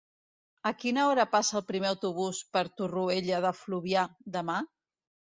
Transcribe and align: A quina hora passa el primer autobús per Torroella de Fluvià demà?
A 0.67 0.69
quina 0.83 1.01
hora 1.09 1.25
passa 1.33 1.57
el 1.59 1.63
primer 1.67 1.87
autobús 1.89 2.39
per 2.57 2.63
Torroella 2.79 3.41
de 3.45 3.51
Fluvià 3.59 4.07
demà? 4.39 4.57